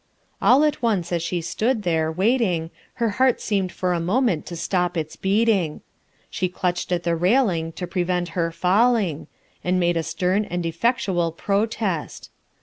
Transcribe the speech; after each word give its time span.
AH 0.41 0.63
at 0.63 0.81
once 0.81 1.11
as 1.11 1.21
she 1.21 1.41
stood 1.41 1.83
there, 1.83 2.11
waiting, 2.11 2.71
her 2.95 3.09
heart 3.21 3.39
seemed 3.39 3.71
for 3.71 3.93
a 3.93 3.99
moment 3.99 4.47
to 4.47 4.55
stop 4.55 4.97
its 4.97 5.15
beating. 5.15 5.81
She 6.31 6.49
clutched 6.49 6.91
at 6.91 7.03
the 7.03 7.15
railing 7.15 7.71
to 7.73 7.85
prevent 7.85 8.29
her 8.29 8.51
falling, 8.51 9.27
and 9.63 9.79
made 9.79 9.97
a 9.97 10.01
stern 10.01 10.43
and 10.45 10.65
effectual 10.65 11.31
protest. 11.31 12.31